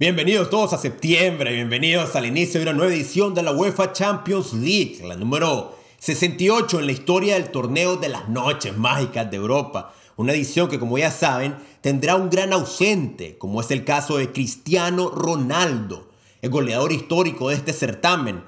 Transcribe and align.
Bienvenidos 0.00 0.48
todos 0.48 0.72
a 0.74 0.78
septiembre, 0.78 1.52
bienvenidos 1.52 2.14
al 2.14 2.24
inicio 2.24 2.60
de 2.60 2.66
una 2.66 2.72
nueva 2.72 2.94
edición 2.94 3.34
de 3.34 3.42
la 3.42 3.50
UEFA 3.50 3.92
Champions 3.92 4.52
League, 4.52 5.00
la 5.02 5.16
número 5.16 5.76
68 5.98 6.78
en 6.78 6.86
la 6.86 6.92
historia 6.92 7.34
del 7.34 7.50
torneo 7.50 7.96
de 7.96 8.08
las 8.08 8.28
noches 8.28 8.76
mágicas 8.76 9.28
de 9.28 9.38
Europa. 9.38 9.92
Una 10.14 10.34
edición 10.34 10.68
que 10.68 10.78
como 10.78 10.98
ya 10.98 11.10
saben 11.10 11.56
tendrá 11.80 12.14
un 12.14 12.30
gran 12.30 12.52
ausente, 12.52 13.38
como 13.38 13.60
es 13.60 13.72
el 13.72 13.84
caso 13.84 14.18
de 14.18 14.30
Cristiano 14.30 15.10
Ronaldo, 15.10 16.08
el 16.42 16.50
goleador 16.50 16.92
histórico 16.92 17.48
de 17.48 17.56
este 17.56 17.72
certamen. 17.72 18.44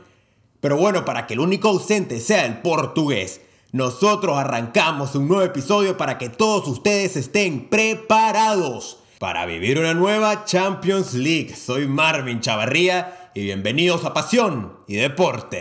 Pero 0.61 0.77
bueno, 0.77 1.05
para 1.05 1.27
que 1.27 1.35
el 1.35 1.41
único 1.41 1.67
ausente 1.67 2.21
sea 2.21 2.46
el 2.46 2.59
portugués, 2.59 3.41
nosotros 3.73 4.39
arrancamos 4.39 5.17
un 5.17 5.27
nuevo 5.27 5.43
episodio 5.43 5.96
para 5.96 6.17
que 6.17 6.29
todos 6.29 6.69
ustedes 6.69 7.17
estén 7.17 7.69
preparados 7.69 9.00
para 9.21 9.45
vivir 9.45 9.79
una 9.79 9.93
nueva 9.93 10.46
Champions 10.46 11.12
League. 11.12 11.55
Soy 11.55 11.87
Marvin 11.87 12.41
Chavarría 12.41 13.30
y 13.34 13.42
bienvenidos 13.42 14.06
a 14.06 14.15
Pasión 14.15 14.78
y 14.88 14.97
Deporte. 14.97 15.61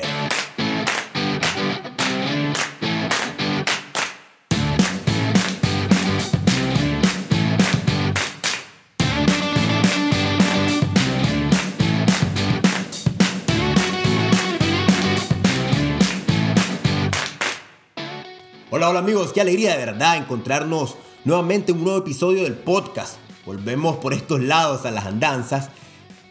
Hola, 18.69 18.87
hola 18.87 18.99
amigos, 18.99 19.33
qué 19.33 19.41
alegría 19.41 19.71
de 19.75 19.85
verdad 19.85 20.15
encontrarnos 20.15 20.95
nuevamente 21.25 21.73
en 21.73 21.79
un 21.79 21.83
nuevo 21.83 21.99
episodio 21.99 22.43
del 22.43 22.53
podcast 22.53 23.17
volvemos 23.49 23.97
por 23.97 24.13
estos 24.13 24.41
lados 24.41 24.85
a 24.85 24.91
las 24.91 25.07
andanzas. 25.07 25.69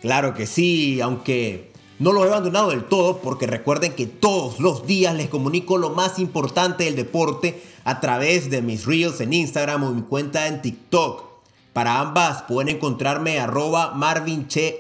Claro 0.03 0.35
que 0.35 0.47
sí, 0.47 1.01
aunque 1.01 1.73
no 1.99 2.13
lo 2.13 2.25
he 2.25 2.29
abandonado 2.29 2.71
del 2.71 2.85
todo 2.85 3.19
porque 3.19 3.49
recuerden 3.49 3.97
que 3.97 4.07
todos 4.07 4.61
los 4.61 4.87
días 4.87 5.17
les 5.17 5.29
comunico 5.29 5.79
lo 5.79 5.91
más 5.91 6.21
importante 6.21 6.85
del 6.85 6.95
deporte 6.95 7.61
a 7.83 7.99
través 7.99 8.51
de 8.51 8.63
mis 8.63 8.87
reels 8.87 9.21
en 9.21 9.33
Instagram 9.33 9.83
o 9.83 9.91
mi 9.91 10.03
cuenta 10.03 10.47
en 10.47 10.63
TikTok. 10.63 11.25
Para 11.73 11.99
ambas 11.99 12.43
pueden 12.43 12.77
encontrarme 12.77 13.41
arroba 13.41 13.95
marvinchev. 13.95 14.79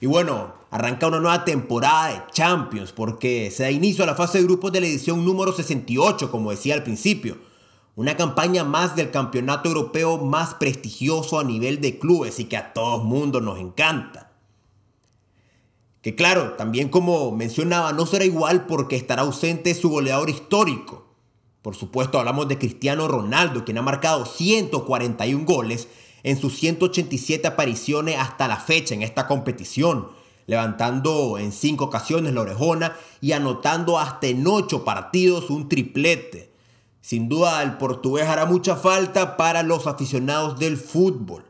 Y 0.00 0.06
bueno, 0.06 0.54
arranca 0.70 1.06
una 1.06 1.20
nueva 1.20 1.44
temporada 1.44 2.08
de 2.08 2.22
Champions 2.32 2.92
porque 2.92 3.50
se 3.50 3.64
da 3.64 3.70
inicio 3.70 4.04
a 4.04 4.06
la 4.06 4.14
fase 4.14 4.38
de 4.38 4.44
grupos 4.44 4.72
de 4.72 4.80
la 4.80 4.86
edición 4.86 5.22
número 5.22 5.52
68, 5.52 6.30
como 6.30 6.50
decía 6.50 6.72
al 6.72 6.82
principio. 6.82 7.45
Una 7.96 8.14
campaña 8.14 8.62
más 8.62 8.94
del 8.94 9.10
campeonato 9.10 9.70
europeo 9.70 10.18
más 10.18 10.52
prestigioso 10.52 11.40
a 11.40 11.44
nivel 11.44 11.80
de 11.80 11.98
clubes 11.98 12.38
y 12.38 12.44
que 12.44 12.58
a 12.58 12.74
todo 12.74 13.02
mundo 13.02 13.40
nos 13.40 13.58
encanta. 13.58 14.32
Que 16.02 16.14
claro, 16.14 16.52
también 16.52 16.90
como 16.90 17.32
mencionaba, 17.32 17.94
no 17.94 18.04
será 18.04 18.26
igual 18.26 18.66
porque 18.66 18.96
estará 18.96 19.22
ausente 19.22 19.74
su 19.74 19.88
goleador 19.88 20.28
histórico. 20.28 21.06
Por 21.62 21.74
supuesto, 21.74 22.18
hablamos 22.18 22.48
de 22.48 22.58
Cristiano 22.58 23.08
Ronaldo, 23.08 23.64
quien 23.64 23.78
ha 23.78 23.82
marcado 23.82 24.26
141 24.26 25.46
goles 25.46 25.88
en 26.22 26.38
sus 26.38 26.58
187 26.58 27.48
apariciones 27.48 28.18
hasta 28.18 28.46
la 28.46 28.58
fecha 28.58 28.94
en 28.94 29.02
esta 29.02 29.26
competición, 29.26 30.08
levantando 30.46 31.38
en 31.38 31.50
5 31.50 31.86
ocasiones 31.86 32.34
la 32.34 32.42
orejona 32.42 32.94
y 33.22 33.32
anotando 33.32 33.98
hasta 33.98 34.26
en 34.26 34.46
8 34.46 34.84
partidos 34.84 35.48
un 35.48 35.70
triplete. 35.70 36.55
Sin 37.06 37.28
duda 37.28 37.62
el 37.62 37.76
portugués 37.76 38.26
hará 38.26 38.46
mucha 38.46 38.74
falta 38.74 39.36
para 39.36 39.62
los 39.62 39.86
aficionados 39.86 40.58
del 40.58 40.76
fútbol. 40.76 41.44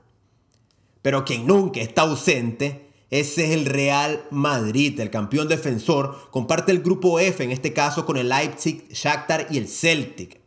Pero 1.00 1.24
quien 1.24 1.46
nunca 1.46 1.80
está 1.80 2.02
ausente, 2.02 2.90
ese 3.08 3.46
es 3.46 3.50
el 3.52 3.64
Real 3.64 4.22
Madrid, 4.30 5.00
el 5.00 5.08
campeón 5.08 5.48
defensor, 5.48 6.28
comparte 6.30 6.72
el 6.72 6.82
grupo 6.82 7.18
F, 7.20 7.42
en 7.42 7.52
este 7.52 7.72
caso 7.72 8.04
con 8.04 8.18
el 8.18 8.28
Leipzig, 8.28 8.86
Shakhtar 8.90 9.46
y 9.50 9.56
el 9.56 9.66
Celtic. 9.66 10.42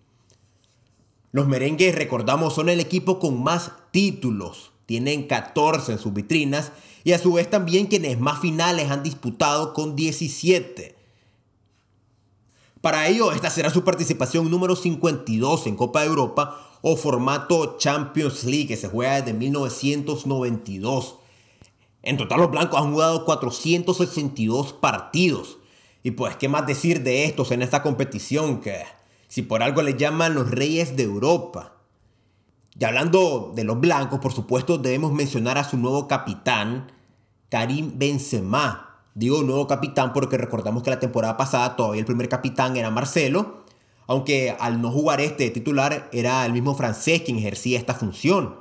Los 1.31 1.47
merengues, 1.47 1.95
recordamos, 1.95 2.53
son 2.53 2.69
el 2.69 2.79
equipo 2.79 3.17
con 3.17 3.41
más 3.41 3.71
títulos, 3.89 4.73
tienen 4.85 5.25
14 5.25 5.93
en 5.93 5.97
sus 5.97 6.13
vitrinas 6.13 6.71
y 7.03 7.13
a 7.13 7.17
su 7.17 7.33
vez 7.33 7.49
también 7.49 7.87
quienes 7.87 8.19
más 8.19 8.41
finales 8.41 8.91
han 8.91 9.01
disputado 9.01 9.73
con 9.73 9.95
17. 9.95 10.98
Para 12.81 13.07
ello, 13.07 13.33
esta 13.33 13.49
será 13.49 13.69
su 13.69 13.83
participación 13.83 14.49
número 14.49 14.75
52 14.75 15.67
en 15.67 15.75
Copa 15.75 16.01
de 16.01 16.07
Europa 16.07 16.77
o 16.81 16.95
formato 16.95 17.77
Champions 17.77 18.45
League 18.45 18.67
que 18.67 18.77
se 18.77 18.87
juega 18.87 19.21
desde 19.21 19.33
1992. 19.33 21.15
En 22.03 22.15
total 22.15 22.39
los 22.39 22.51
blancos 22.51 22.79
han 22.79 22.93
jugado 22.93 23.25
462 23.25 24.73
partidos. 24.73 25.57
Y 26.03 26.11
pues, 26.11 26.37
¿qué 26.37 26.47
más 26.47 26.65
decir 26.65 27.03
de 27.03 27.25
estos 27.25 27.51
en 27.51 27.61
esta 27.61 27.83
competición? 27.83 28.61
Que 28.61 28.83
si 29.27 29.41
por 29.41 29.61
algo 29.61 29.81
les 29.81 29.97
llaman 29.97 30.33
los 30.33 30.49
reyes 30.49 30.95
de 30.95 31.03
Europa. 31.03 31.73
Y 32.79 32.85
hablando 32.85 33.51
de 33.53 33.65
los 33.65 33.77
blancos, 33.77 34.19
por 34.19 34.31
supuesto 34.31 34.77
debemos 34.77 35.11
mencionar 35.11 35.57
a 35.57 35.65
su 35.65 35.75
nuevo 35.75 36.07
capitán, 36.07 36.93
Karim 37.49 37.97
Benzema, 37.97 38.88
Digo 39.19 39.43
nuevo 39.43 39.67
capitán 39.67 40.13
porque 40.13 40.37
recordamos 40.37 40.81
que 40.81 40.91
la 40.91 41.01
temporada 41.01 41.35
pasada 41.35 41.75
todavía 41.75 41.99
el 41.99 42.05
primer 42.05 42.29
capitán 42.29 42.77
era 42.77 42.89
Marcelo, 42.89 43.65
aunque 44.07 44.55
al 44.57 44.81
no 44.81 44.91
jugar 44.91 45.19
este 45.19 45.49
titular 45.49 46.09
era 46.13 46.45
el 46.45 46.53
mismo 46.53 46.73
francés 46.73 47.23
quien 47.23 47.37
ejercía 47.37 47.77
esta 47.77 47.93
función. 47.93 48.55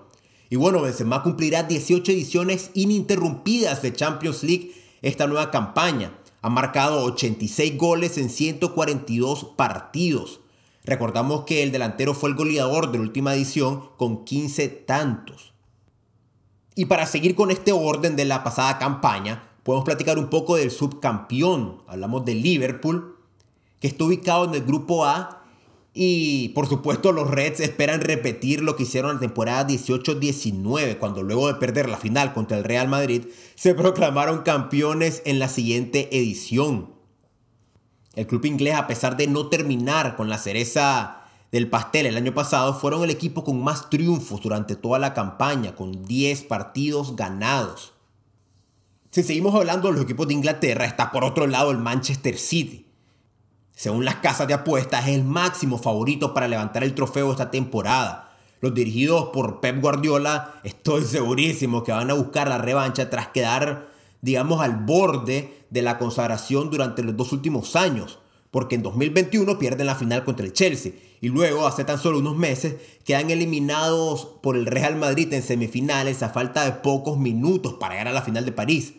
Y 0.51 0.57
bueno, 0.57 0.83
Benzema 0.83 1.23
cumplirá 1.23 1.63
18 1.63 2.11
ediciones 2.11 2.73
ininterrumpidas 2.75 3.83
de 3.83 3.93
Champions 3.93 4.43
League 4.43 4.73
esta 5.01 5.29
nueva 5.29 5.53
campaña. 5.53 6.19
Ha 6.43 6.49
marcado 6.49 7.05
86 7.05 7.79
goles 7.79 8.19
en 8.19 8.29
142 8.29 9.45
partidos. 9.57 10.41
Recordamos 10.83 11.45
que 11.45 11.63
el 11.63 11.71
delantero 11.71 12.15
fue 12.15 12.31
el 12.31 12.35
goleador 12.35 12.91
de 12.91 12.99
la 12.99 13.05
última 13.05 13.33
edición 13.33 13.91
con 13.97 14.25
15 14.25 14.67
tantos. 14.67 15.53
Y 16.75 16.87
para 16.87 17.07
seguir 17.07 17.37
con 17.37 17.53
este 17.53 17.71
orden 17.71 18.17
de 18.17 18.25
la 18.25 18.43
pasada 18.43 18.81
campaña, 18.81 19.45
podemos 19.69 19.85
platicar 19.85 20.19
un 20.19 20.31
poco 20.31 20.57
del 20.57 20.71
subcampeón. 20.71 21.83
Hablamos 21.87 22.25
de 22.25 22.35
Liverpool, 22.35 23.19
que 23.81 23.89
está 23.89 24.05
ubicado 24.05 24.47
en 24.47 24.55
el 24.55 24.65
grupo 24.65 25.05
A. 25.05 25.43
Y 25.93 26.49
por 26.55 26.67
supuesto 26.69 27.13
los 27.13 27.31
Reds 27.31 27.61
esperan 27.61 28.01
repetir 28.01 28.63
lo 28.63 28.77
que 28.77 28.85
hicieron 28.85 29.11
en 29.11 29.17
la 29.17 29.21
temporada 29.21 29.69
18-19, 29.69 30.97
cuando 30.97 31.23
luego 31.23 31.49
de 31.49 31.57
perder 31.57 31.87
la 31.91 31.99
final 31.99 32.33
contra 32.33 32.57
el 32.57 32.65
Real 32.65 32.89
Madrid, 32.89 33.27
se 33.57 33.75
proclamaron 33.75 34.41
campeones 34.41 35.21
en 35.27 35.39
la 35.39 35.49
siguiente 35.49 36.09
edición. 36.17 36.95
El 38.15 38.27
club 38.27 38.47
inglés, 38.47 38.75
a 38.75 38.87
pesar 38.87 39.19
de 39.19 39.27
no 39.27 39.49
terminar 39.49 40.17
con 40.17 40.31
la 40.31 40.39
cereza 40.39 41.25
del 41.53 41.69
pastel 41.69 42.07
el 42.07 42.17
año 42.17 42.33
pasado, 42.33 42.73
fueron 42.73 43.03
el 43.05 43.11
equipo 43.11 43.45
con 43.45 43.63
más 43.63 43.91
triunfos 43.91 44.41
durante 44.41 44.77
toda 44.77 44.99
la 44.99 45.13
campaña, 45.13 45.75
con 45.75 46.07
10 46.07 46.45
partidos 46.45 47.17
ganados. 47.17 47.98
Si 49.19 49.25
seguimos 49.25 49.53
hablando 49.57 49.89
de 49.89 49.95
los 49.95 50.05
equipos 50.05 50.29
de 50.29 50.35
Inglaterra, 50.35 50.85
está 50.85 51.11
por 51.11 51.25
otro 51.25 51.49
lado 51.49 51.73
el 51.73 51.79
Manchester 51.79 52.39
City. 52.39 52.87
Según 53.75 54.05
las 54.05 54.15
casas 54.19 54.47
de 54.47 54.55
apuestas, 54.55 55.09
es 55.09 55.17
el 55.17 55.25
máximo 55.25 55.77
favorito 55.77 56.33
para 56.33 56.47
levantar 56.47 56.85
el 56.85 56.95
trofeo 56.95 57.33
esta 57.33 57.51
temporada. 57.51 58.31
Los 58.61 58.75
dirigidos 58.75 59.31
por 59.33 59.59
Pep 59.59 59.81
Guardiola, 59.81 60.61
estoy 60.63 61.03
segurísimo 61.03 61.83
que 61.83 61.91
van 61.91 62.13
a 62.13 62.15
buscar 62.15 62.47
la 62.47 62.59
revancha 62.59 63.11
tras 63.11 63.27
quedar, 63.27 63.89
digamos, 64.21 64.61
al 64.61 64.77
borde 64.77 65.65
de 65.69 65.83
la 65.83 65.99
consagración 65.99 66.71
durante 66.71 67.03
los 67.03 67.17
dos 67.17 67.33
últimos 67.33 67.75
años. 67.75 68.21
Porque 68.53 68.77
en 68.77 68.85
2021 68.85 69.59
pierden 69.59 69.89
la 69.89 69.97
final 69.97 70.23
contra 70.23 70.47
el 70.47 70.53
Chelsea 70.53 70.93
y 71.21 71.29
luego, 71.31 71.67
hace 71.67 71.83
tan 71.83 71.99
solo 71.99 72.21
unos 72.21 72.37
meses, 72.37 72.77
quedan 73.03 73.31
eliminados 73.31 74.27
por 74.45 74.57
el 74.57 74.67
Real 74.67 74.95
Madrid 74.95 75.33
en 75.33 75.43
semifinales 75.43 76.23
a 76.23 76.29
falta 76.29 76.65
de 76.65 76.71
pocos 76.71 77.19
minutos 77.19 77.75
para 77.81 77.95
llegar 77.95 78.07
a 78.07 78.13
la 78.13 78.23
final 78.23 78.45
de 78.45 78.53
París. 78.53 78.95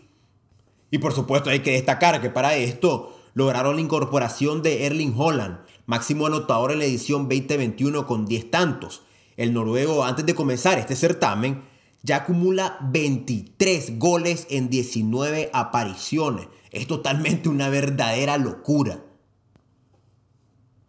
Y 0.92 0.98
por 0.98 1.14
supuesto 1.14 1.50
hay 1.50 1.60
que 1.60 1.74
destacar 1.74 2.22
que 2.22 2.30
para 2.30 2.56
esto 2.56 3.16
lograron 3.34 3.76
la 3.76 3.82
incorporación 3.82 4.62
de 4.62 4.86
Erling 4.86 5.14
Holland, 5.16 5.60
máximo 5.86 6.28
anotador 6.28 6.72
en 6.72 6.80
la 6.80 6.86
edición 6.86 7.30
2021 7.30 8.06
con 8.06 8.26
10 8.26 8.52
tantos. 8.52 9.04
El 9.38 9.54
noruego 9.54 10.04
antes 10.04 10.26
de 10.26 10.36
comenzar 10.36 10.78
este 10.78 10.96
certamen 10.96 11.64
ya 12.02 12.18
acumula 12.18 12.78
23 12.82 14.00
goles 14.00 14.48
en 14.50 14.70
19 14.70 15.50
apariciones. 15.54 16.48
Es 16.72 16.88
totalmente 16.88 17.50
una 17.50 17.70
verdadera 17.70 18.38
locura. 18.38 19.04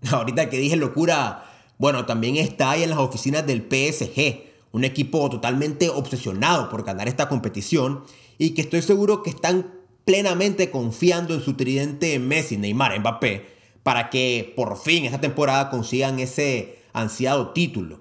Ahorita 0.11 0.49
que 0.49 0.59
dije 0.59 0.77
locura, 0.77 1.45
bueno, 1.79 2.07
también 2.07 2.37
está 2.37 2.71
ahí 2.71 2.83
en 2.83 2.91
las 2.91 2.99
oficinas 2.99 3.47
del 3.47 3.63
PSG, 3.63 4.43
un 4.73 4.85
equipo 4.85 5.29
totalmente 5.31 5.89
obsesionado 5.89 6.69
por 6.69 6.85
ganar 6.85 7.09
esta 7.09 7.29
competición 7.29 8.05
y 8.39 8.51
que 8.51 8.63
estoy 8.63 8.83
seguro 8.83 9.23
que 9.23 9.31
están 9.31 9.80
plenamente 10.11 10.73
confiando 10.73 11.35
en 11.35 11.41
su 11.41 11.55
tridente 11.55 12.19
Messi, 12.19 12.57
Neymar, 12.57 12.99
Mbappé, 12.99 13.47
para 13.85 14.11
que 14.11 14.53
por 14.57 14.77
fin 14.77 15.05
esta 15.05 15.21
temporada 15.21 15.71
consigan 15.71 16.19
ese 16.19 16.81
ansiado 16.93 17.51
título. 17.51 18.01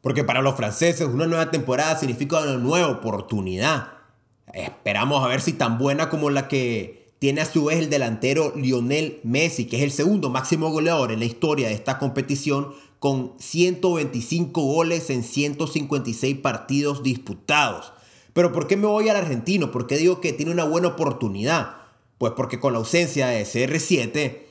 Porque 0.00 0.24
para 0.24 0.40
los 0.40 0.54
franceses 0.54 1.06
una 1.06 1.26
nueva 1.26 1.50
temporada 1.50 1.98
significa 1.98 2.40
una 2.40 2.56
nueva 2.56 2.88
oportunidad. 2.88 3.88
Esperamos 4.54 5.22
a 5.22 5.28
ver 5.28 5.42
si 5.42 5.52
tan 5.52 5.76
buena 5.76 6.08
como 6.08 6.30
la 6.30 6.48
que 6.48 7.12
tiene 7.18 7.42
a 7.42 7.44
su 7.44 7.66
vez 7.66 7.78
el 7.78 7.90
delantero 7.90 8.54
Lionel 8.56 9.20
Messi, 9.22 9.66
que 9.66 9.76
es 9.76 9.82
el 9.82 9.92
segundo 9.92 10.30
máximo 10.30 10.70
goleador 10.70 11.12
en 11.12 11.18
la 11.18 11.26
historia 11.26 11.68
de 11.68 11.74
esta 11.74 11.98
competición 11.98 12.72
con 13.00 13.34
125 13.38 14.62
goles 14.62 15.10
en 15.10 15.22
156 15.22 16.38
partidos 16.38 17.02
disputados. 17.02 17.92
Pero 18.34 18.52
¿por 18.52 18.66
qué 18.66 18.76
me 18.76 18.86
voy 18.86 19.08
al 19.08 19.16
argentino? 19.16 19.70
¿Por 19.70 19.86
qué 19.86 19.96
digo 19.96 20.20
que 20.20 20.34
tiene 20.34 20.52
una 20.52 20.64
buena 20.64 20.88
oportunidad? 20.88 21.76
Pues 22.18 22.34
porque 22.36 22.60
con 22.60 22.74
la 22.74 22.80
ausencia 22.80 23.28
de 23.28 23.44
CR7 23.44 24.44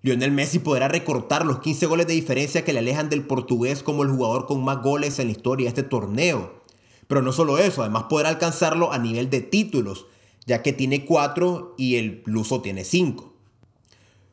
Lionel 0.00 0.30
Messi 0.30 0.60
podrá 0.60 0.86
recortar 0.86 1.44
los 1.44 1.58
15 1.58 1.86
goles 1.86 2.06
de 2.06 2.14
diferencia 2.14 2.64
que 2.64 2.72
le 2.72 2.78
alejan 2.78 3.08
del 3.08 3.26
portugués 3.26 3.82
como 3.82 4.04
el 4.04 4.10
jugador 4.10 4.46
con 4.46 4.62
más 4.62 4.80
goles 4.80 5.18
en 5.18 5.26
la 5.26 5.32
historia 5.32 5.64
de 5.64 5.68
este 5.68 5.82
torneo. 5.82 6.62
Pero 7.08 7.20
no 7.20 7.32
solo 7.32 7.58
eso, 7.58 7.82
además 7.82 8.04
podrá 8.08 8.28
alcanzarlo 8.28 8.92
a 8.92 8.98
nivel 8.98 9.28
de 9.28 9.40
títulos, 9.40 10.06
ya 10.46 10.62
que 10.62 10.72
tiene 10.72 11.04
4 11.04 11.74
y 11.76 11.96
el 11.96 12.22
luso 12.26 12.60
tiene 12.60 12.84
5. 12.84 13.32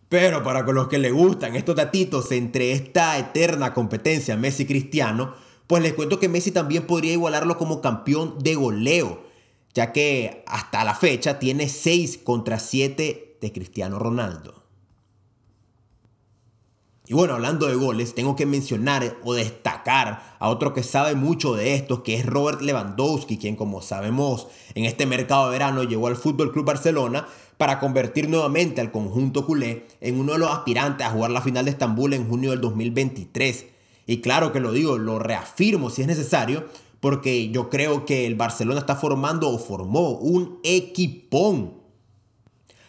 Pero 0.08 0.44
para 0.44 0.62
los 0.62 0.88
que 0.88 1.00
le 1.00 1.10
gustan 1.10 1.56
estos 1.56 1.76
datitos 1.76 2.32
entre 2.32 2.72
esta 2.72 3.18
eterna 3.18 3.74
competencia 3.74 4.38
Messi-Cristiano, 4.38 5.34
pues 5.68 5.82
les 5.82 5.94
cuento 5.94 6.20
que 6.20 6.30
Messi 6.30 6.52
también 6.52 6.86
podría 6.86 7.14
igualarlo 7.14 7.58
como 7.58 7.82
campeón 7.82 8.36
de 8.40 8.56
goleo, 8.56 9.24
ya 9.74 9.92
que 9.92 10.44
hasta 10.48 10.84
la 10.84 10.96
fecha 10.96 11.40
tiene 11.40 11.70
6 11.70 12.20
contra 12.24 12.60
7 12.60 13.38
de 13.42 13.52
Cristiano 13.52 14.00
Ronaldo. 14.00 14.64
Y 17.08 17.14
bueno, 17.14 17.36
hablando 17.36 17.68
de 17.68 17.76
goles, 17.76 18.16
tengo 18.16 18.36
que 18.36 18.48
mencionar 18.48 19.18
o 19.24 19.36
destacar 19.36 20.36
a 20.40 20.50
otro 20.50 20.74
que 20.74 20.82
sabe 20.82 21.14
mucho 21.14 21.54
de 21.54 21.76
esto, 21.76 22.02
que 22.02 22.16
es 22.16 22.26
Robert 22.26 22.62
Lewandowski, 22.62 23.38
quien 23.38 23.56
como 23.56 23.84
sabemos 23.84 24.48
en 24.74 24.86
este 24.86 25.06
mercado 25.06 25.46
de 25.46 25.52
verano 25.52 25.84
llegó 25.84 26.08
al 26.08 26.16
Fútbol 26.16 26.52
Club 26.52 26.66
Barcelona 26.66 27.28
para 27.58 27.80
convertir 27.80 28.28
nuevamente 28.28 28.82
al 28.82 28.92
conjunto 28.92 29.46
culé 29.46 29.86
en 30.02 30.20
uno 30.20 30.34
de 30.34 30.40
los 30.40 30.50
aspirantes 30.50 31.06
a 31.06 31.12
jugar 31.12 31.30
la 31.30 31.42
final 31.42 31.66
de 31.66 31.72
Estambul 31.72 32.14
en 32.14 32.28
junio 32.28 32.50
del 32.52 32.62
2023. 32.62 33.75
Y 34.08 34.22
claro 34.22 34.52
que 34.52 34.60
lo 34.60 34.72
digo, 34.72 34.98
lo 34.98 35.20
reafirmo 35.20 35.90
si 35.90 36.02
es 36.02 36.08
necesario, 36.08 36.66
porque 37.00 37.50
yo 37.50 37.70
creo 37.70 38.06
que 38.06 38.26
el 38.26 38.36
Barcelona 38.36 38.80
está 38.80 38.96
formando 38.96 39.50
o 39.50 39.58
formó 39.60 40.12
un 40.12 40.60
equipón. 40.64 41.74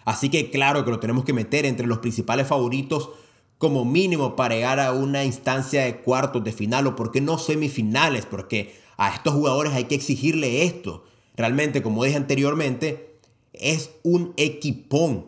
Así 0.04 0.28
que 0.28 0.50
claro 0.50 0.84
que 0.84 0.90
lo 0.90 1.00
tenemos 1.00 1.24
que 1.24 1.32
meter 1.32 1.66
entre 1.66 1.86
los 1.86 1.98
principales 1.98 2.46
favoritos 2.46 3.10
como 3.58 3.84
mínimo 3.84 4.36
para 4.36 4.54
llegar 4.54 4.80
a 4.80 4.92
una 4.92 5.24
instancia 5.24 5.84
de 5.84 5.98
cuartos 5.98 6.44
de 6.44 6.52
final 6.52 6.86
o 6.86 6.96
por 6.96 7.10
qué 7.10 7.20
no 7.20 7.38
semifinales, 7.38 8.26
porque 8.26 8.74
a 8.96 9.14
estos 9.14 9.34
jugadores 9.34 9.72
hay 9.72 9.84
que 9.84 9.94
exigirle 9.94 10.64
esto. 10.64 11.04
Realmente, 11.36 11.82
como 11.82 12.04
dije 12.04 12.16
anteriormente, 12.16 13.18
es 13.52 13.90
un 14.02 14.32
equipón. 14.36 15.26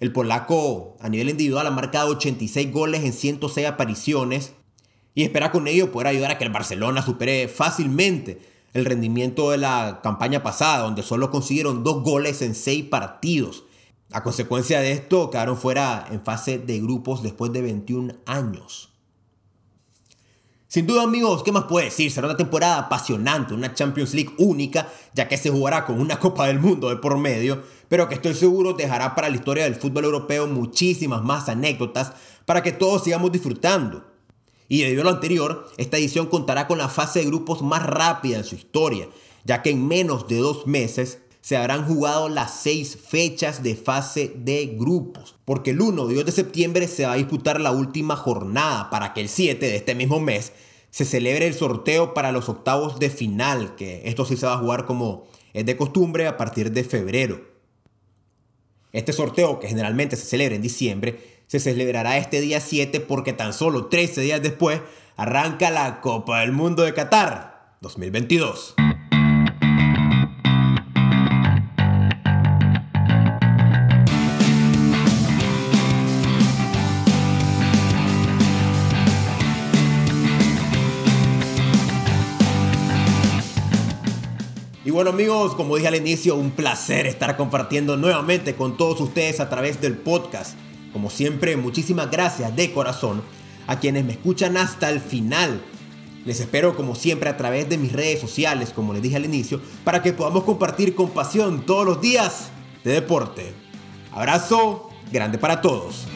El 0.00 0.12
polaco 0.12 0.96
a 1.00 1.08
nivel 1.08 1.30
individual 1.30 1.66
ha 1.66 1.70
marcado 1.70 2.10
86 2.10 2.72
goles 2.72 3.04
en 3.04 3.12
106 3.12 3.66
apariciones 3.66 4.52
y 5.16 5.24
espera 5.24 5.50
con 5.50 5.66
ello 5.66 5.90
poder 5.90 6.08
ayudar 6.08 6.30
a 6.30 6.38
que 6.38 6.44
el 6.44 6.52
Barcelona 6.52 7.00
supere 7.00 7.48
fácilmente 7.48 8.38
el 8.74 8.84
rendimiento 8.84 9.50
de 9.50 9.56
la 9.56 10.00
campaña 10.02 10.42
pasada, 10.42 10.84
donde 10.84 11.02
solo 11.02 11.30
consiguieron 11.30 11.82
dos 11.82 12.02
goles 12.02 12.42
en 12.42 12.54
6 12.54 12.84
partidos. 12.84 13.64
A 14.12 14.22
consecuencia 14.22 14.78
de 14.80 14.92
esto, 14.92 15.30
quedaron 15.30 15.56
fuera 15.56 16.06
en 16.10 16.20
fase 16.20 16.58
de 16.58 16.78
grupos 16.80 17.22
después 17.22 17.50
de 17.50 17.62
21 17.62 18.14
años. 18.26 18.90
Sin 20.68 20.86
duda 20.86 21.04
amigos, 21.04 21.42
¿qué 21.42 21.50
más 21.50 21.64
puede 21.64 21.86
decir? 21.86 22.12
Será 22.12 22.26
una 22.26 22.36
temporada 22.36 22.76
apasionante, 22.76 23.54
una 23.54 23.72
Champions 23.72 24.12
League 24.12 24.34
única, 24.36 24.92
ya 25.14 25.28
que 25.28 25.38
se 25.38 25.48
jugará 25.48 25.86
con 25.86 25.98
una 25.98 26.18
Copa 26.18 26.46
del 26.46 26.60
Mundo 26.60 26.90
de 26.90 26.96
por 26.96 27.16
medio, 27.16 27.62
pero 27.88 28.06
que 28.06 28.16
estoy 28.16 28.34
seguro 28.34 28.74
dejará 28.74 29.14
para 29.14 29.30
la 29.30 29.36
historia 29.36 29.64
del 29.64 29.76
fútbol 29.76 30.04
europeo 30.04 30.46
muchísimas 30.46 31.22
más 31.22 31.48
anécdotas 31.48 32.12
para 32.44 32.62
que 32.62 32.72
todos 32.72 33.04
sigamos 33.04 33.32
disfrutando. 33.32 34.15
Y 34.68 34.82
debido 34.82 35.02
a 35.02 35.04
lo 35.04 35.10
anterior, 35.10 35.68
esta 35.76 35.96
edición 35.96 36.26
contará 36.26 36.66
con 36.66 36.78
la 36.78 36.88
fase 36.88 37.20
de 37.20 37.26
grupos 37.26 37.62
más 37.62 37.84
rápida 37.84 38.38
en 38.38 38.44
su 38.44 38.54
historia, 38.54 39.08
ya 39.44 39.62
que 39.62 39.70
en 39.70 39.86
menos 39.86 40.26
de 40.28 40.38
dos 40.38 40.66
meses 40.66 41.18
se 41.40 41.56
habrán 41.56 41.86
jugado 41.86 42.28
las 42.28 42.60
seis 42.60 42.98
fechas 43.08 43.62
de 43.62 43.76
fase 43.76 44.32
de 44.34 44.74
grupos, 44.76 45.36
porque 45.44 45.70
el 45.70 45.80
1 45.80 46.10
y 46.10 46.14
2 46.14 46.26
de 46.26 46.32
septiembre 46.32 46.88
se 46.88 47.06
va 47.06 47.12
a 47.12 47.16
disputar 47.16 47.60
la 47.60 47.70
última 47.70 48.16
jornada 48.16 48.90
para 48.90 49.14
que 49.14 49.20
el 49.20 49.28
7 49.28 49.64
de 49.64 49.76
este 49.76 49.94
mismo 49.94 50.18
mes 50.18 50.52
se 50.90 51.04
celebre 51.04 51.46
el 51.46 51.54
sorteo 51.54 52.14
para 52.14 52.32
los 52.32 52.48
octavos 52.48 52.98
de 52.98 53.10
final, 53.10 53.76
que 53.76 54.02
esto 54.06 54.24
sí 54.24 54.36
se 54.36 54.46
va 54.46 54.54
a 54.54 54.58
jugar 54.58 54.86
como 54.86 55.28
es 55.52 55.64
de 55.64 55.76
costumbre 55.76 56.26
a 56.26 56.36
partir 56.36 56.72
de 56.72 56.82
febrero. 56.82 57.40
Este 58.92 59.12
sorteo, 59.12 59.60
que 59.60 59.68
generalmente 59.68 60.16
se 60.16 60.26
celebra 60.26 60.56
en 60.56 60.62
diciembre, 60.62 61.35
se 61.46 61.60
celebrará 61.60 62.16
este 62.18 62.40
día 62.40 62.60
7 62.60 63.00
porque 63.00 63.32
tan 63.32 63.52
solo 63.52 63.86
13 63.86 64.20
días 64.22 64.42
después 64.42 64.80
arranca 65.16 65.70
la 65.70 66.00
Copa 66.00 66.40
del 66.40 66.52
Mundo 66.52 66.82
de 66.82 66.94
Qatar 66.94 67.76
2022. 67.80 68.74
bueno 84.96 85.10
amigos, 85.10 85.54
como 85.54 85.76
dije 85.76 85.88
al 85.88 85.94
inicio, 85.94 86.36
un 86.36 86.52
placer 86.52 87.06
estar 87.06 87.36
compartiendo 87.36 87.98
nuevamente 87.98 88.54
con 88.54 88.78
todos 88.78 88.98
ustedes 89.02 89.40
a 89.40 89.50
través 89.50 89.78
del 89.78 89.94
podcast. 89.94 90.56
Como 90.96 91.10
siempre, 91.10 91.58
muchísimas 91.58 92.10
gracias 92.10 92.56
de 92.56 92.72
corazón 92.72 93.22
a 93.66 93.78
quienes 93.80 94.02
me 94.06 94.12
escuchan 94.12 94.56
hasta 94.56 94.88
el 94.88 94.98
final. 94.98 95.60
Les 96.24 96.40
espero 96.40 96.74
como 96.74 96.94
siempre 96.94 97.28
a 97.28 97.36
través 97.36 97.68
de 97.68 97.76
mis 97.76 97.92
redes 97.92 98.18
sociales, 98.18 98.72
como 98.74 98.94
les 98.94 99.02
dije 99.02 99.16
al 99.16 99.26
inicio, 99.26 99.60
para 99.84 100.00
que 100.00 100.14
podamos 100.14 100.44
compartir 100.44 100.94
con 100.94 101.10
pasión 101.10 101.66
todos 101.66 101.84
los 101.84 102.00
días 102.00 102.48
de 102.82 102.92
deporte. 102.92 103.52
Abrazo 104.10 104.88
grande 105.12 105.36
para 105.36 105.60
todos. 105.60 106.06